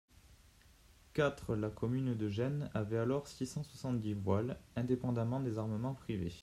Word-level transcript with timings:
quatre 1.13 1.55
La 1.55 1.69
commune 1.69 2.15
de 2.17 2.27
Gênes 2.27 2.71
avait 2.73 2.97
alors 2.97 3.27
six 3.27 3.45
cent 3.45 3.61
soixante-dix 3.61 4.15
voiles 4.15 4.59
indépendamment 4.75 5.39
des 5.39 5.59
armements 5.59 5.93
privés. 5.93 6.33